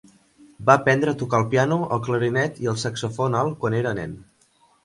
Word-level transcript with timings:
Va 0.69 0.75
aprendre 0.79 1.11
a 1.15 1.19
tocar 1.19 1.41
el 1.41 1.45
piano, 1.51 1.77
el 1.97 2.01
clarinet 2.09 2.59
i 2.67 2.71
el 2.75 2.81
saxofon 2.85 3.39
alt 3.43 3.63
quan 3.65 3.81
era 3.83 3.97
nen. 4.01 4.21